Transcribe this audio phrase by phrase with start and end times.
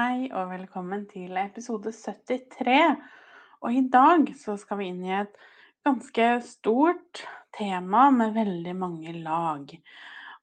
[0.00, 2.94] Hei og velkommen til episode 73.
[3.60, 5.34] Og i dag så skal vi inn i et
[5.84, 7.20] ganske stort
[7.52, 9.74] tema med veldig mange lag.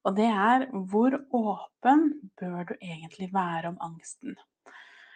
[0.05, 2.04] Og det er hvor åpen
[2.38, 4.35] bør du egentlig være om angsten?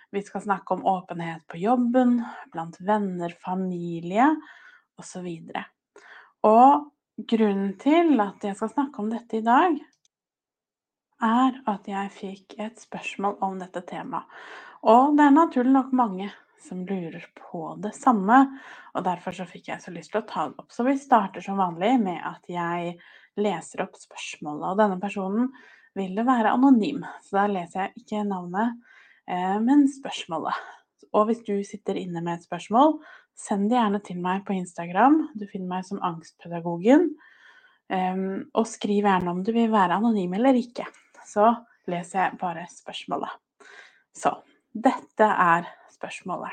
[0.09, 2.17] Vi skal snakke om åpenhet på jobben,
[2.55, 4.31] blant venner, familie
[4.97, 5.30] osv.
[5.52, 9.77] Og, og grunnen til at jeg skal snakke om dette i dag,
[11.23, 14.27] er at jeg fikk et spørsmål om dette temaet.
[14.81, 18.38] Og det er naturlig nok mange som lurer på det samme,
[18.94, 20.69] og derfor så fikk jeg så lyst til å ta det opp.
[20.73, 22.95] Så vi starter som vanlig med at jeg
[23.42, 25.49] leser opp spørsmålet, og denne personen
[25.97, 28.77] vil være anonym, så da leser jeg ikke navnet,
[29.27, 30.61] eh, men spørsmålet.
[31.17, 32.99] Og hvis du sitter inne med et spørsmål,
[33.36, 35.25] send det gjerne til meg på Instagram.
[35.36, 37.09] Du finner meg som Angstpedagogen.
[37.92, 40.86] Ehm, og skriv gjerne om du vil være anonym eller ikke
[41.31, 41.53] så
[41.89, 43.31] leser jeg bare spørsmålet.
[44.13, 44.35] Så
[44.71, 46.51] dette er spørsmålet.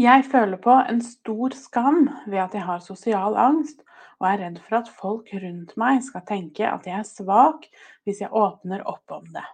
[0.00, 3.82] Jeg føler på en stor skam ved at jeg har sosial angst,
[4.22, 7.66] og er redd for at folk rundt meg skal tenke at jeg er svak
[8.06, 9.44] hvis jeg åpner opp om det.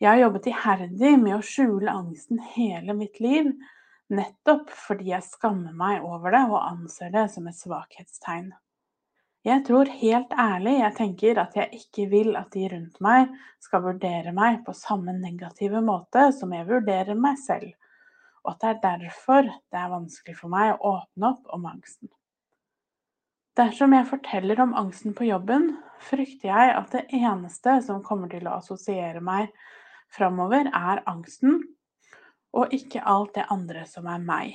[0.00, 3.50] Jeg har jobbet iherdig med å skjule angsten hele mitt liv,
[4.12, 8.52] nettopp fordi jeg skammer meg over det og anser det som et svakhetstegn.
[9.40, 13.30] Jeg tror helt ærlig jeg tenker at jeg ikke vil at de rundt meg
[13.64, 17.70] skal vurdere meg på samme negative måte som jeg vurderer meg selv,
[18.44, 22.12] og at det er derfor det er vanskelig for meg å åpne opp om angsten.
[23.56, 25.70] Dersom jeg forteller om angsten på jobben,
[26.04, 29.48] frykter jeg at det eneste som kommer til å assosiere meg
[30.12, 31.62] framover, er angsten,
[32.52, 34.52] og ikke alt det andre som er meg.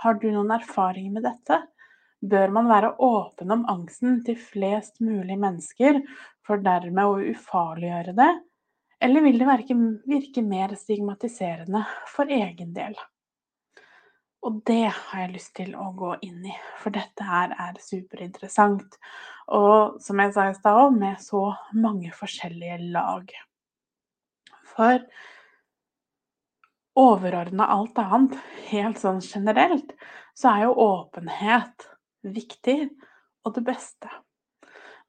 [0.00, 1.66] Har du noen erfaring med dette?
[2.30, 6.00] Bør man være åpen om angsten til flest mulig mennesker
[6.46, 8.30] for dermed å ufarliggjøre det,
[9.02, 9.76] eller vil det virke,
[10.08, 12.96] virke mer stigmatiserende for egen del?
[14.46, 18.98] Og det har jeg lyst til å gå inn i, for dette her er superinteressant.
[19.56, 23.32] Og som jeg sa i stad òg, med så mange forskjellige lag.
[24.70, 25.02] For
[26.96, 28.38] overordna alt annet,
[28.70, 29.92] helt sånn generelt,
[30.36, 31.88] så er jo åpenhet
[32.34, 32.78] viktig
[33.46, 34.10] og det beste.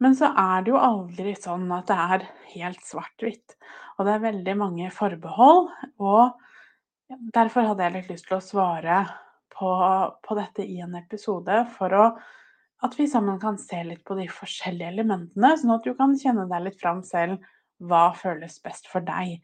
[0.04, 3.56] Men så er det jo aldri sånn at det er helt svart-hvitt.
[3.98, 5.72] Og det er veldig mange forbehold.
[5.98, 6.38] Og
[7.34, 9.00] derfor hadde jeg litt lyst til å svare
[9.58, 9.72] på,
[10.22, 12.08] på dette i en episode, for å,
[12.86, 16.46] at vi sammen kan se litt på de forskjellige elementene, sånn at du kan kjenne
[16.52, 17.42] deg litt fram selv
[17.82, 19.40] hva føles best for deg.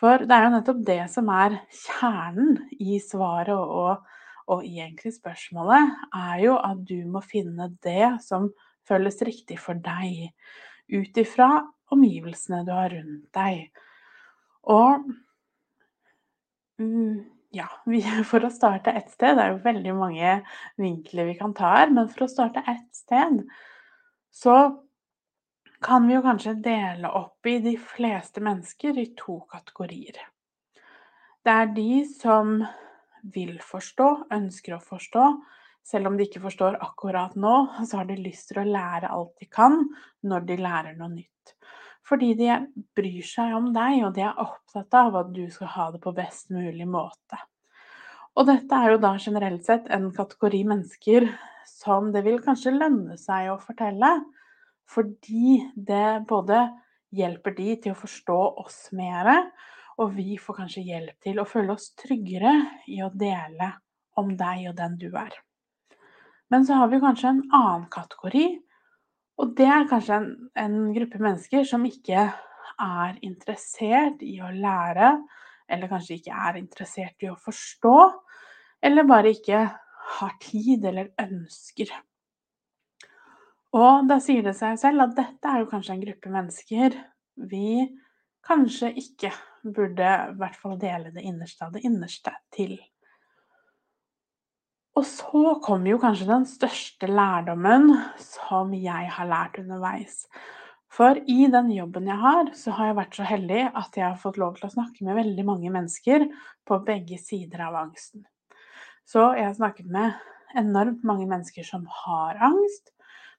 [0.00, 4.19] For det er jo nettopp det som er kjernen i svaret og, og
[4.58, 8.50] egentlig spørsmålet er jo at du må finne det som
[8.88, 10.32] føles riktig for deg,
[10.90, 11.50] ut ifra
[11.94, 13.68] omgivelsene du har rundt deg.
[14.70, 15.06] Og
[16.82, 17.20] mm,
[17.54, 17.68] ja,
[18.30, 20.36] for å starte ett sted Det er jo veldig mange
[20.80, 23.42] vinkler vi kan ta her, men for å starte ett sted,
[24.30, 24.56] så
[25.80, 30.18] kan vi jo kanskje dele opp i de fleste mennesker i to kategorier.
[31.40, 32.58] Det er de som
[33.22, 35.26] vil forstå, ønsker å forstå.
[35.86, 37.54] Selv om de ikke forstår akkurat nå,
[37.88, 39.82] så har de lyst til å lære alt de kan
[40.26, 41.54] når de lærer noe nytt.
[42.06, 42.50] Fordi de
[42.96, 46.12] bryr seg om deg, og de er opptatt av at du skal ha det på
[46.16, 47.38] best mulig måte.
[48.38, 51.26] Og dette er jo da generelt sett en kategori mennesker
[51.68, 54.12] som det vil kanskje lønne seg å fortelle,
[54.90, 56.64] fordi det både
[57.14, 59.36] hjelper de til å forstå oss mere,
[60.00, 62.54] og vi får kanskje hjelp til å føle oss tryggere
[62.88, 63.68] i å dele
[64.20, 65.34] om deg og den du er.
[66.50, 68.46] Men så har vi kanskje en annen kategori,
[69.40, 72.24] og det er kanskje en, en gruppe mennesker som ikke
[72.80, 75.12] er interessert i å lære,
[75.70, 77.96] eller kanskje ikke er interessert i å forstå,
[78.82, 79.62] eller bare ikke
[80.16, 81.92] har tid eller ønsker.
[83.76, 86.96] Og da sier det seg selv at dette er jo kanskje en gruppe mennesker
[87.50, 87.86] vi
[88.46, 89.30] kanskje ikke
[89.64, 92.78] burde i hvert fall dele det innerste av det innerste til.
[94.98, 100.24] Og så kommer jo kanskje den største lærdommen som jeg har lært underveis.
[100.90, 104.18] For i den jobben jeg har, så har jeg vært så heldig at jeg har
[104.18, 106.26] fått lov til å snakke med veldig mange mennesker
[106.66, 108.24] på begge sider av angsten.
[109.06, 110.18] Så jeg har snakket med
[110.58, 112.90] enormt mange mennesker som har angst,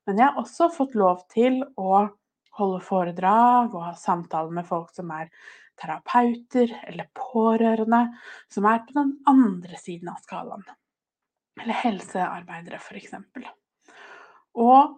[0.08, 2.08] men jeg har også fått lov til å
[2.58, 5.30] holde foredrag og ha samtaler med folk som er
[5.82, 8.06] terapeuter eller pårørende,
[8.54, 10.64] som er på den andre siden av skalaen.
[11.62, 13.16] Eller helsearbeidere, f.eks.
[14.62, 14.98] Og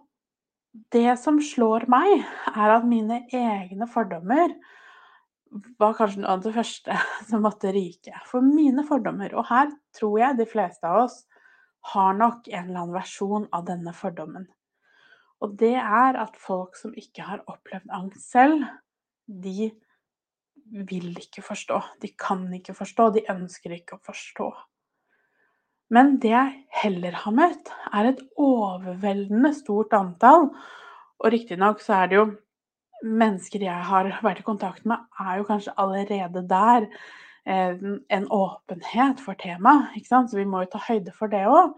[0.94, 4.54] det som slår meg, er at mine egne fordommer
[5.78, 6.96] var kanskje noe av det første
[7.28, 8.14] som måtte ryke.
[8.30, 11.22] For mine fordommer, og her tror jeg de fleste av oss
[11.94, 14.46] har nok en eller annen versjon av denne fordommen.
[15.44, 18.64] Og det er at folk som ikke har opplevd angst selv,
[19.26, 19.70] de
[20.74, 21.80] vil ikke forstå.
[22.02, 24.48] De kan ikke forstå, de ønsker ikke å forstå.
[25.94, 30.48] Men det jeg heller har møtt, er et overveldende stort antall.
[31.22, 32.30] Og riktignok så er det jo
[33.04, 36.86] mennesker jeg har vært i kontakt med, er jo kanskje allerede der
[37.44, 37.76] eh,
[38.16, 40.08] en åpenhet for temaet.
[40.08, 41.76] Så vi må jo ta høyde for det òg.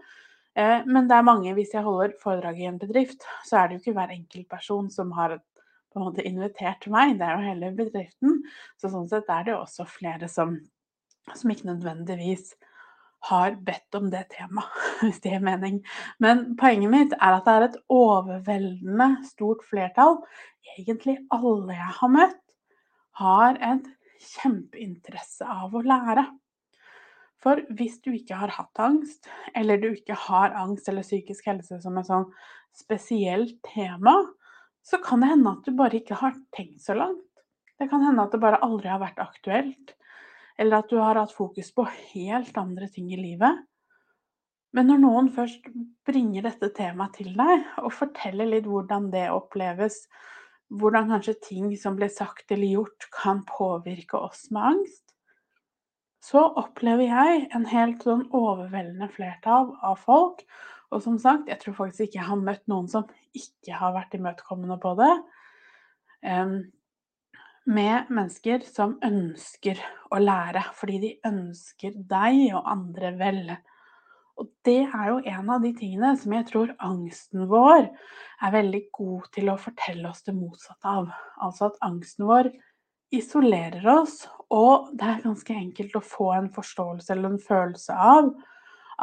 [0.57, 3.77] Eh, men det er mange, hvis jeg holder foredrag i en bedrift, så er det
[3.77, 5.37] jo ikke hver enkelt person som har
[5.97, 8.39] på en måte invitert meg, det er jo hele bedriften.
[8.77, 10.55] Så sånn sett er det jo også flere som,
[11.33, 12.53] som ikke nødvendigvis
[13.27, 15.81] har bedt om det temaet, hvis det gir mening.
[16.23, 20.19] Men poenget mitt er at det er et overveldende stort flertall,
[20.77, 22.43] egentlig alle jeg har møtt,
[23.17, 23.87] har et
[24.21, 26.27] kjempeinteresse av å lære.
[27.41, 29.27] For hvis du ikke har hatt angst,
[29.57, 32.25] eller du ikke har angst eller psykisk helse som et sånn
[32.77, 34.15] spesielt tema,
[34.87, 37.23] så kan det hende at du bare ikke har tenkt så langt.
[37.77, 39.97] Det kan hende at det bare aldri har vært aktuelt
[40.57, 43.59] eller at du har hatt fokus på helt andre ting i livet.
[44.75, 45.67] Men når noen først
[46.07, 50.03] bringer dette temaet til deg, og forteller litt hvordan det oppleves,
[50.73, 55.03] hvordan kanskje ting som blir sagt eller gjort, kan påvirke oss med angst,
[56.25, 60.41] så opplever jeg en helt sånn overveldende flertall av folk.
[60.95, 64.15] Og som sagt, jeg tror faktisk ikke jeg har møtt noen som ikke har vært
[64.15, 65.13] imøtekommende på det.
[66.23, 66.57] Um,
[67.67, 69.81] med mennesker som ønsker
[70.15, 73.41] å lære, fordi de ønsker deg og andre vel.
[74.39, 78.83] Og det er jo en av de tingene som jeg tror angsten vår er veldig
[78.95, 81.09] god til å fortelle oss det motsatte av.
[81.43, 82.51] Altså at angsten vår
[83.17, 84.21] isolerer oss,
[84.53, 88.31] og det er ganske enkelt å få en forståelse eller en følelse av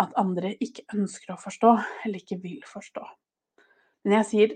[0.00, 1.72] at andre ikke ønsker å forstå
[2.04, 3.04] eller ikke vil forstå.
[4.04, 4.54] Men jeg sier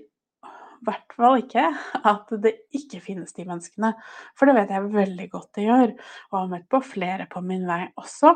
[0.87, 1.65] hvert fall ikke
[2.07, 3.93] at det ikke finnes de menneskene.
[4.39, 5.95] For det vet jeg veldig godt det gjør,
[6.31, 8.35] og har møtt på flere på min vei også.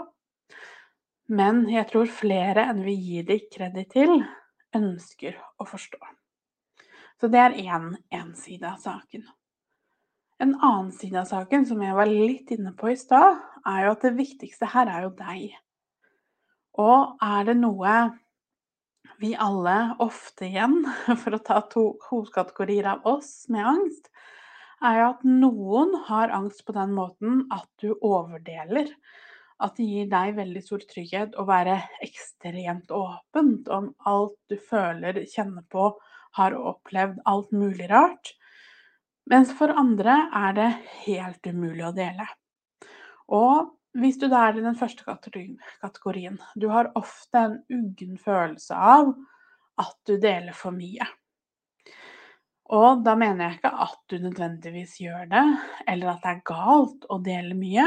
[1.32, 4.18] Men jeg tror flere enn vi gir de kreditt til,
[4.76, 6.00] ønsker å forstå.
[7.20, 9.24] Så det er én side av saken.
[10.42, 13.92] En annen side av saken som jeg var litt inne på i stad, er jo
[13.94, 15.52] at det viktigste her er jo deg.
[16.80, 17.96] Og er det noe
[19.22, 20.80] vi alle ofte igjen,
[21.22, 24.08] for å ta to hovedkategorier av oss med angst,
[24.82, 28.88] er jo at noen har angst på den måten at du overdeler.
[29.62, 35.22] At det gir deg veldig stor trygghet å være ekstremt åpent om alt du føler,
[35.30, 35.92] kjenner på,
[36.34, 38.32] har opplevd, alt mulig rart.
[39.30, 40.70] Mens for andre er det
[41.04, 42.26] helt umulig å dele.
[43.30, 48.76] Og hvis du da er i den første kategorien, du har ofte en uggen følelse
[48.76, 49.12] av
[49.80, 51.04] at du deler for mye.
[52.72, 55.44] Og da mener jeg ikke at du nødvendigvis gjør det,
[55.90, 57.84] eller at det er galt å dele mye.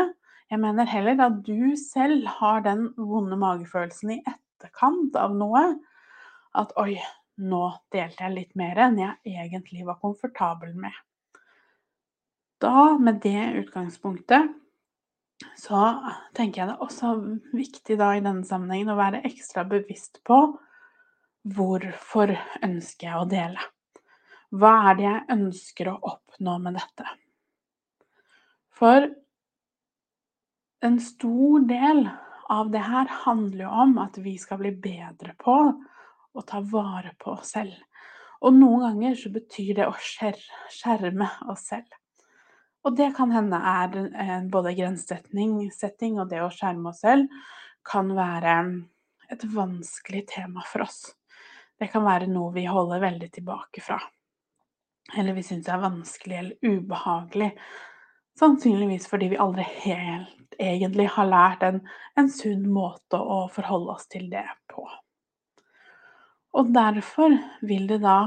[0.52, 5.64] Jeg mener heller at du selv har den vonde magefølelsen i etterkant av noe.
[6.54, 7.00] At 'oi,
[7.42, 11.02] nå delte jeg litt mer enn jeg egentlig var komfortabel med'.
[12.62, 14.54] Da, med det utgangspunktet,
[15.60, 15.82] så
[16.36, 17.14] tenker jeg det er også
[17.56, 20.40] viktig da i denne sammenhengen å være ekstra bevisst på
[21.56, 22.34] hvorfor
[22.66, 23.68] ønsker jeg å dele?
[24.56, 27.08] Hva er det jeg ønsker å oppnå med dette?
[28.76, 29.08] For
[30.86, 32.06] en stor del
[32.52, 35.58] av det her handler jo om at vi skal bli bedre på
[36.36, 37.76] å ta vare på oss selv.
[38.46, 41.88] Og noen ganger så betyr det å skjerme oss selv.
[42.86, 47.32] Og det kan hende er både grensesetting og det å skjerme oss selv
[47.86, 48.58] kan være
[49.34, 51.00] et vanskelig tema for oss.
[51.80, 53.98] Det kan være noe vi holder veldig tilbake fra.
[55.18, 57.52] Eller vi syns er vanskelig eller ubehagelig.
[58.40, 61.82] Sannsynligvis fordi vi aldri helt egentlig har lært en,
[62.16, 64.86] en sunn måte å forholde oss til det på.
[66.56, 68.20] Og derfor vil det da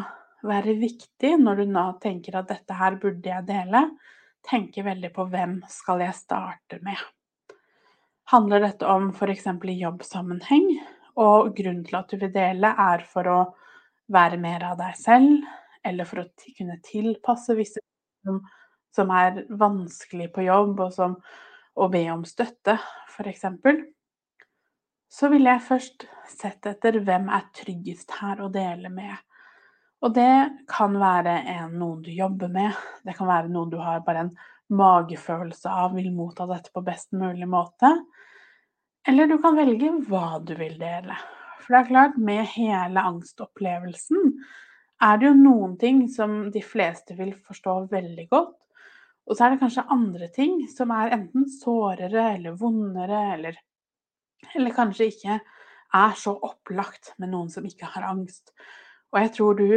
[0.45, 3.87] være viktig når du nå tenker at dette her burde jeg dele,
[4.49, 6.99] tenke veldig på hvem skal jeg starte med.
[8.33, 9.47] Handler dette om f.eks.
[9.47, 10.69] i jobbsammenheng,
[11.19, 13.39] og grunnen til at du vil dele er for å
[14.13, 15.45] være mer av deg selv,
[15.85, 16.29] eller for å
[16.59, 18.41] kunne tilpasse visse ting
[18.95, 21.17] som er vanskelig på jobb, og som
[21.79, 22.79] å be om støtte,
[23.09, 23.47] f.eks.,
[25.09, 29.15] så ville jeg først sett etter hvem er tryggest her å dele med.
[30.05, 34.05] Og det kan være en, noen du jobber med, det kan være noen du har
[34.07, 34.37] bare en
[34.79, 37.91] magefølelse av vil motta dette på best mulig måte.
[39.09, 41.17] Eller du kan velge hva du vil dele.
[41.63, 44.33] For det er klart, med hele angstopplevelsen
[45.05, 48.57] er det jo noen ting som de fleste vil forstå veldig godt,
[49.29, 53.59] og så er det kanskje andre ting som er enten sårere eller vondere, eller,
[54.55, 55.39] eller kanskje ikke
[55.99, 58.55] er så opplagt med noen som ikke har angst.
[59.13, 59.69] Og jeg tror du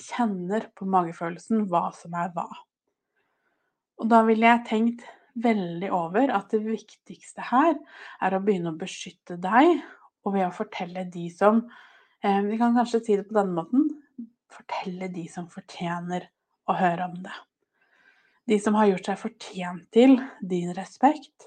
[0.00, 2.48] kjenner på magefølelsen hva som er hva.
[4.00, 5.04] Og da ville jeg tenkt
[5.40, 7.76] veldig over at det viktigste her
[8.24, 9.78] er å begynne å beskytte deg,
[10.24, 11.62] og ved å fortelle de som
[12.20, 13.86] eh, Vi kan kanskje si det på denne måten
[14.50, 16.26] fortelle de som fortjener
[16.68, 17.36] å høre om det.
[18.50, 21.46] De som har gjort seg fortjent til din respekt,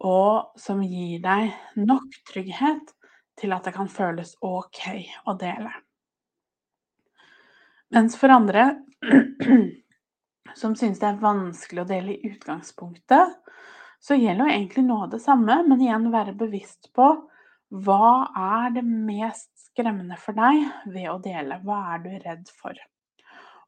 [0.00, 2.94] og som gir deg nok trygghet
[3.40, 4.82] til at det kan føles OK
[5.28, 5.72] å dele.
[7.90, 8.68] Mens for andre
[10.60, 13.34] som synes det er vanskelig å dele i utgangspunktet,
[14.00, 17.10] så gjelder jo egentlig noe av det samme, men igjen være bevisst på
[17.70, 21.60] hva er det mest skremmende for deg ved å dele?
[21.62, 22.78] Hva er du redd for?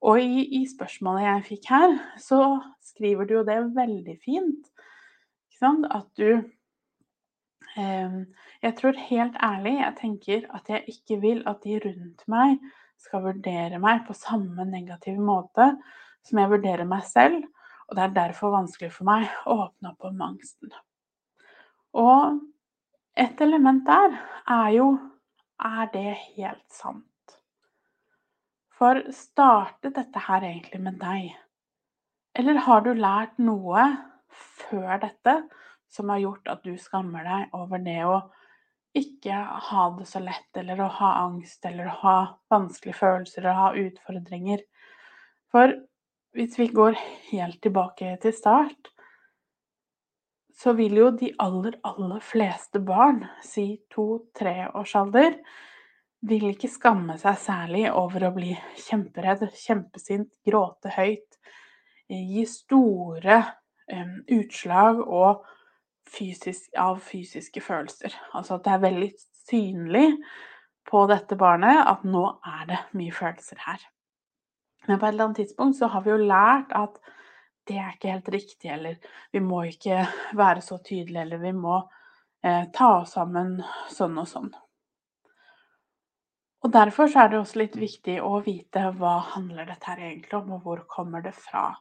[0.03, 2.41] Og i, i, spørsmålet jeg fikk her, så
[2.83, 4.71] skriver du jo det veldig fint.
[5.63, 6.43] At du
[7.79, 8.15] eh,
[8.67, 12.57] Jeg tror helt ærlig jeg tenker at jeg ikke vil at de rundt meg
[13.03, 15.73] skal vurdere meg på samme negative måte
[16.27, 17.43] som jeg vurderer meg selv.
[17.89, 20.73] Og det er derfor vanskelig for meg å åpne opp om angsten.
[21.99, 22.39] Og
[23.19, 24.15] et element der
[24.49, 24.93] er jo
[25.63, 27.37] Er det helt sant?
[28.75, 31.29] For startet dette her egentlig med deg?
[32.35, 33.85] Eller har du lært noe
[34.33, 35.37] før dette
[35.93, 38.17] som har gjort at du skammer deg over det å
[38.99, 39.37] ikke
[39.69, 42.17] ha det så lett, eller å ha angst, eller å ha
[42.53, 44.65] vanskelige følelser, eller å ha utfordringer?
[45.53, 45.75] For
[46.37, 46.97] hvis vi går
[47.31, 48.93] helt tilbake til start,
[50.63, 55.39] så vil jo de aller, aller fleste barn si to-treårsalder
[56.29, 58.53] vil ikke skamme seg særlig over å bli
[58.85, 61.41] kjemperedd, kjempesint, gråte høyt,
[62.13, 63.41] gi store
[63.91, 65.01] um, utslag
[66.13, 68.15] fysisk, av fysiske følelser.
[68.37, 69.11] Altså at det er veldig
[69.49, 70.07] synlig
[70.89, 73.83] på dette barnet at nå er det mye følelser her.
[74.89, 76.99] Men på et eller annet tidspunkt så har vi jo lært at
[77.71, 78.97] det er ikke helt riktig, eller
[79.31, 80.01] vi må ikke
[80.35, 81.77] være så tydelige, eller vi må
[82.43, 83.61] eh, ta oss sammen
[83.95, 84.51] sånn og sånn.
[86.63, 90.37] Og Derfor så er det også litt viktig å vite hva handler dette her egentlig
[90.39, 91.73] om, og hvor kommer det fra.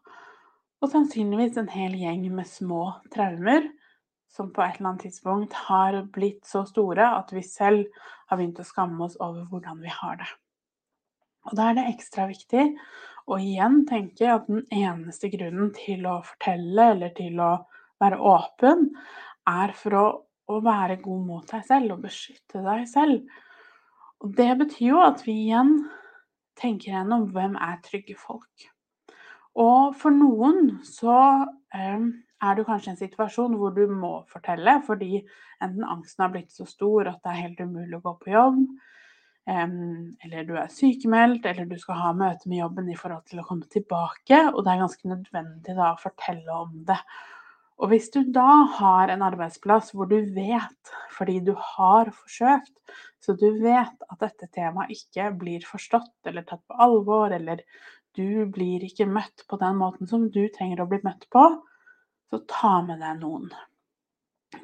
[0.82, 3.68] Og sannsynligvis en hel gjeng med små traumer
[4.32, 7.88] som på et eller annet tidspunkt har blitt så store at vi selv
[8.32, 10.30] har begynt å skamme oss over hvordan vi har det.
[11.50, 12.66] Og da er det ekstra viktig
[13.32, 17.54] å igjen tenke at den eneste grunnen til å fortelle eller til å
[18.02, 18.90] være åpen,
[19.50, 20.06] er for å,
[20.50, 23.26] å være god mot deg selv og beskytte deg selv.
[24.22, 25.76] Og det betyr jo at vi igjen
[26.60, 28.68] tenker gjennom hvem er trygge folk.
[29.60, 31.18] Og for noen så
[31.76, 32.12] um,
[32.42, 35.22] er du kanskje i en situasjon hvor du må fortelle fordi
[35.62, 38.64] enten angsten har blitt så stor at det er helt umulig å gå på jobb,
[39.52, 43.46] eller du er sykemeldt, eller du skal ha møte med jobben i forhold til å
[43.48, 47.00] komme tilbake, og det er ganske nødvendig da å fortelle om det.
[47.82, 52.76] Og hvis du da har en arbeidsplass hvor du vet, fordi du har forsøkt,
[53.22, 57.64] så du vet at dette temaet ikke blir forstått eller tatt på alvor, eller
[58.18, 61.48] du blir ikke møtt på den måten som du trenger å bli møtt på,
[62.32, 63.50] så ta med deg noen.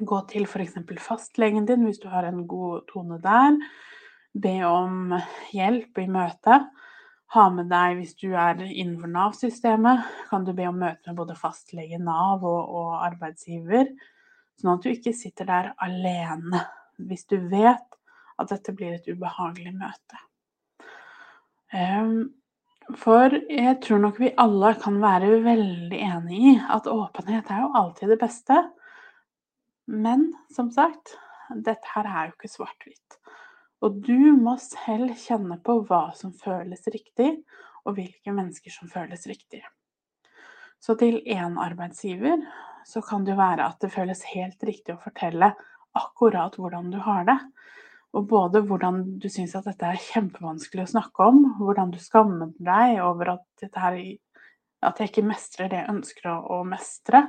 [0.00, 0.78] Gå til f.eks.
[1.04, 3.58] fastlegen din hvis du har en god tone der.
[4.32, 5.12] Be om
[5.52, 6.68] hjelp i møtet.
[7.36, 11.36] Ha med deg, hvis du er innenfor Nav-systemet, kan du be om møte med både
[11.36, 13.90] fastlege, Nav og, og, arbeidsgiver.
[14.56, 16.64] Sånn at du ikke sitter der alene
[16.96, 17.84] hvis du vet
[18.40, 20.22] at dette blir et ubehagelig møte.
[21.68, 22.30] Um,
[22.96, 27.72] for jeg tror nok vi alle kan være veldig enig i at åpenhet er jo
[27.76, 28.62] alltid det beste.
[29.88, 31.16] Men som sagt,
[31.52, 33.18] dette her er jo ikke svart-hvitt.
[33.84, 37.30] Og du må selv kjenne på hva som føles riktig,
[37.86, 39.62] og hvilke mennesker som føles riktig.
[40.80, 42.42] Så til én arbeidsgiver
[42.86, 45.52] så kan det jo være at det føles helt riktig å fortelle
[45.98, 47.38] akkurat hvordan du har det.
[48.16, 52.54] Og både hvordan du syns at dette er kjempevanskelig å snakke om, hvordan du skammer
[52.56, 53.98] deg over at, her,
[54.88, 57.26] at jeg ikke mestrer det jeg ønsker å, mestre.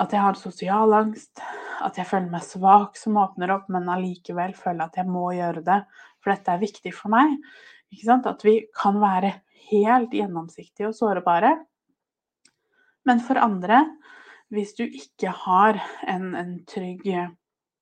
[0.00, 1.42] At jeg har sosial angst,
[1.84, 5.62] at jeg føler meg svak som åpner opp, men allikevel føler at jeg må gjøre
[5.66, 5.82] det,
[6.24, 7.36] for dette er viktig for meg.
[8.16, 9.36] At vi kan være
[9.68, 11.52] helt gjennomsiktige og sårbare.
[13.06, 13.84] Men for andre,
[14.50, 17.04] hvis du ikke har en, en trygg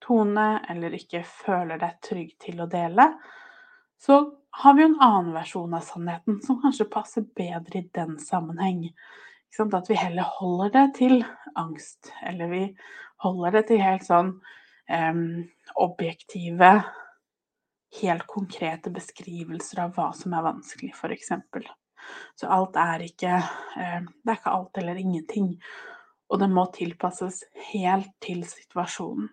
[0.03, 3.09] tone, eller ikke føler deg trygg til å dele,
[4.03, 4.23] så
[4.63, 8.89] har vi en annen versjon av sannheten som kanskje passer bedre i den sammenheng.
[9.63, 11.23] At vi heller holder det til
[11.61, 12.63] angst, eller vi
[13.23, 14.33] holder det til helt sånn
[14.89, 15.23] um,
[15.85, 16.73] objektive,
[18.01, 21.33] helt konkrete beskrivelser av hva som er vanskelig, f.eks.
[22.41, 25.53] Så alt er ikke Det er ikke alt eller ingenting.
[26.33, 29.29] Og det må tilpasses helt til situasjonen.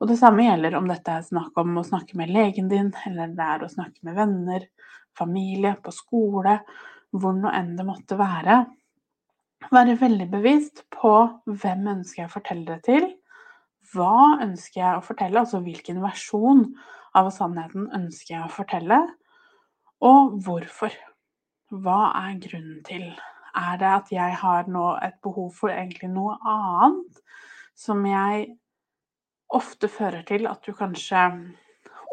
[0.00, 3.32] Og det samme gjelder om dette er snakk om å snakke med legen din, eller
[3.36, 4.66] det er å snakke med venner,
[5.16, 6.58] familie, på skole,
[7.16, 8.64] hvor nå enn det måtte være.
[9.72, 11.14] Være veldig bevisst på
[11.48, 13.08] hvem ønsker jeg å fortelle det til,
[13.94, 16.66] hva ønsker jeg å fortelle, altså hvilken versjon
[17.16, 19.00] av sannheten ønsker jeg å fortelle,
[20.04, 20.92] og hvorfor.
[21.72, 23.08] Hva er grunnen til?
[23.56, 27.22] Er det at jeg har nå et behov for egentlig noe annet
[27.78, 28.50] som jeg
[29.56, 31.22] ofte fører til at du kanskje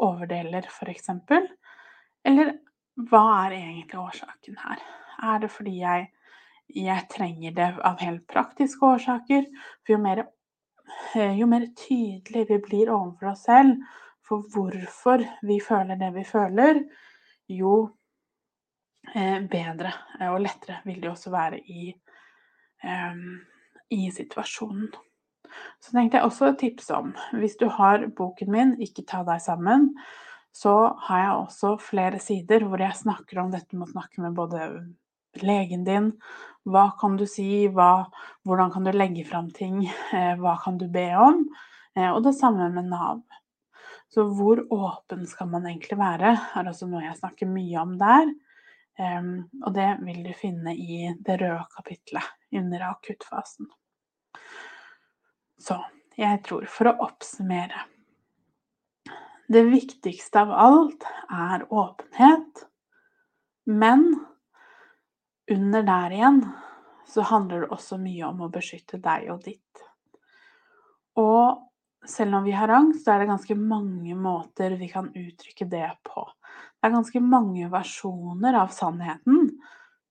[0.02, 1.10] overdeler, f.eks.
[2.24, 2.54] Eller
[3.10, 4.84] hva er egentlig årsaken her?
[5.22, 6.08] Er det fordi jeg,
[6.74, 9.46] jeg trenger det av helt praktiske årsaker?
[9.84, 10.24] For jo mer,
[11.14, 13.78] eh, jo mer tydelig vi blir overfor oss selv
[14.24, 16.80] for hvorfor vi føler det vi føler,
[17.52, 17.74] jo
[19.14, 19.92] eh, bedre
[20.30, 21.90] og lettere vil det også være i,
[23.90, 24.88] i situasjonen.
[25.82, 29.42] Så tenkte jeg også å tipse om, hvis du har boken min 'Ikke ta deg
[29.44, 29.92] sammen',
[30.54, 34.36] så har jeg også flere sider hvor jeg snakker om dette med å snakke med
[34.38, 34.68] både
[35.42, 36.12] legen din,
[36.64, 38.06] hva kan du si, hva,
[38.46, 41.42] hvordan kan du legge fram ting, eh, hva kan du be om,
[41.96, 43.22] eh, og det samme med Nav.
[44.14, 48.30] Så hvor åpen skal man egentlig være, er også noe jeg snakker mye om der.
[48.94, 53.66] Um, og det vil du finne i det røde kapitlet under akuttfasen.
[55.64, 55.78] Så
[56.20, 57.86] jeg tror, for å oppsummere
[59.48, 62.64] Det viktigste av alt er åpenhet.
[63.68, 64.06] Men
[65.52, 66.40] under der igjen
[67.08, 69.84] så handler det også mye om å beskytte deg og ditt.
[71.20, 75.68] Og selv om vi har angst, så er det ganske mange måter vi kan uttrykke
[75.68, 76.24] det på.
[76.80, 79.52] Det er ganske mange versjoner av sannheten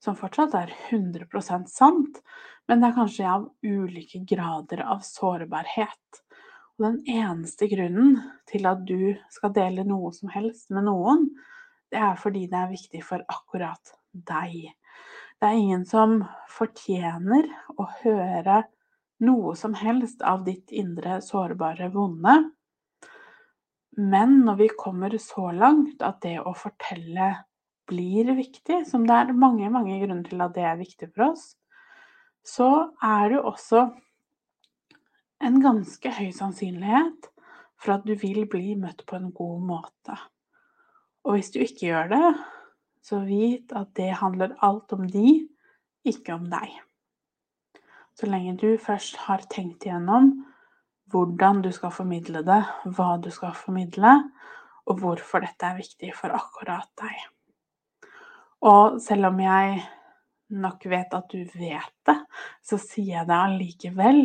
[0.04, 2.20] som fortsatt er 100% sant,
[2.68, 6.22] men det er kanskje av ulike grader av sårbarhet.
[6.76, 8.18] Og den eneste grunnen
[8.50, 11.30] til at du skal dele noe som helst med noen,
[11.94, 14.74] det er fordi det er viktig for akkurat deg.
[15.40, 18.64] Det er ingen som fortjener å høre
[19.24, 22.36] noe som helst av ditt indre sårbare vonde.
[24.02, 27.30] Men når vi kommer så langt at det å fortelle
[27.90, 31.54] blir viktig, som det er mange, mange grunner til at det er viktig for oss,
[32.44, 32.70] så
[33.04, 33.86] er det også
[35.44, 37.30] en ganske høy sannsynlighet
[37.80, 40.16] for at du vil bli møtt på en god måte.
[41.24, 42.30] Og hvis du ikke gjør det,
[43.04, 45.44] så vit at det handler alt om de,
[46.08, 46.72] ikke om deg.
[48.16, 50.34] Så lenge du først har tenkt igjennom
[51.12, 52.62] hvordan du skal formidle det,
[52.96, 54.16] hva du skal formidle,
[54.88, 57.33] og hvorfor dette er viktig for akkurat deg.
[58.64, 59.82] Og selv om jeg
[60.54, 62.18] nok vet at du vet det,
[62.64, 64.22] så sier jeg det allikevel.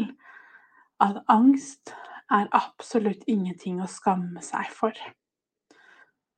[1.02, 1.94] At angst
[2.34, 4.94] er absolutt ingenting å skamme seg for.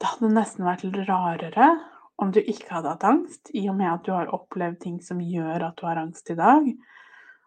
[0.00, 1.74] Det hadde nesten vært rarere
[2.20, 5.20] om du ikke hadde hatt angst, i og med at du har opplevd ting som
[5.24, 6.66] gjør at du har angst i dag.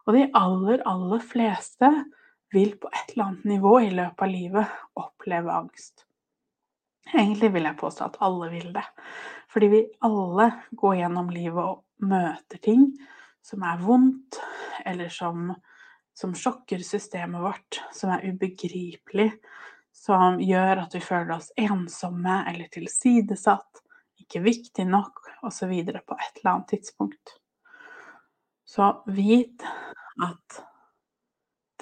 [0.05, 1.89] Og de aller, aller fleste
[2.53, 6.05] vil på et eller annet nivå i løpet av livet oppleve angst.
[7.13, 8.85] Egentlig vil jeg påstå at alle vil det.
[9.53, 12.87] Fordi vi alle går gjennom livet og møter ting
[13.43, 14.39] som er vondt,
[14.87, 15.51] eller som,
[16.15, 19.29] som sjokker systemet vårt, som er ubegripelig,
[19.93, 23.83] som gjør at vi føler oss ensomme eller tilsidesatt,
[24.23, 25.69] ikke viktig nok, osv.
[25.69, 27.37] på et eller annet tidspunkt.
[28.65, 29.61] Så vit
[30.23, 30.63] at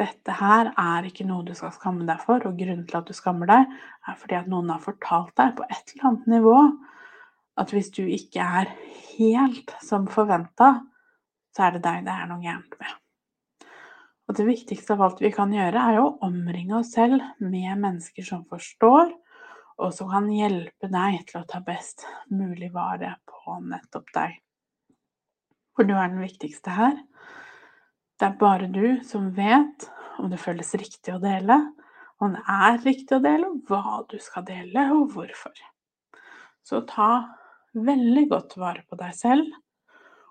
[0.01, 3.15] dette her er ikke noe du skal skamme deg for, og grunnen til at du
[3.15, 3.75] skammer deg,
[4.09, 6.57] er fordi at noen har fortalt deg på et eller annet nivå
[7.59, 8.71] at hvis du ikke er
[9.17, 10.73] helt som forventa,
[11.51, 12.97] så er det deg det er noe gærent med.
[14.29, 18.23] Og det viktigste av alt vi kan gjøre, er å omringe oss selv med mennesker
[18.23, 19.11] som forstår,
[19.81, 24.37] og som kan hjelpe deg til å ta best mulig vare på nettopp deg.
[25.75, 26.95] For du er den viktigste her.
[28.19, 29.87] Det er bare du som vet
[30.21, 31.57] om det føles riktig å dele,
[32.21, 35.55] om det er riktig å dele, hva du skal dele, og hvorfor.
[36.61, 37.40] Så ta
[37.77, 39.47] veldig godt vare på deg selv,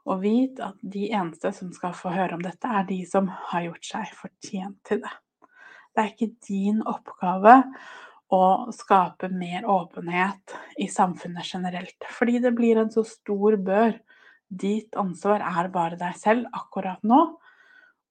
[0.09, 3.66] og vit at de eneste som skal få høre om dette, er de som har
[3.66, 5.12] gjort seg fortjent til det.
[5.90, 7.57] Det er ikke din oppgave
[8.31, 8.42] å
[8.74, 13.96] skape mer åpenhet i samfunnet generelt, fordi det blir en så stor bør.
[14.50, 17.20] Ditt ansvar er bare deg selv akkurat nå.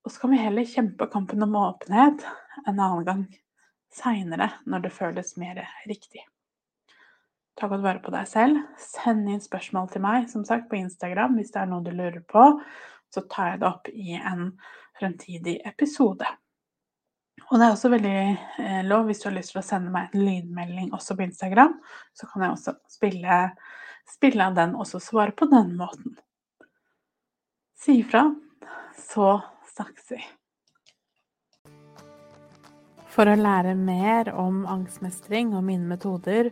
[0.04, 2.24] Og så kan vi heller kjempe kampen om åpenhet
[2.66, 3.24] en annen gang
[3.96, 6.24] seinere, når det føles mer riktig.
[7.60, 8.60] Ta godt vare på deg selv.
[8.80, 12.22] Send inn spørsmål til meg som sagt, på Instagram hvis det er noe du lurer
[12.24, 12.54] på.
[13.12, 14.54] Så tar jeg det opp i en
[15.00, 16.28] fremtidig episode.
[17.50, 18.16] Og det er også veldig
[18.62, 21.76] eh, lov hvis du har lyst til å sende meg en lydmelding også på Instagram.
[22.16, 23.44] Så kan jeg også spille,
[24.08, 26.16] spille av den og svare på den måten.
[27.80, 28.28] Si ifra,
[29.00, 29.40] så
[29.74, 30.24] snakkes vi.
[33.10, 36.52] For å lære mer om angstmestring og mine metoder,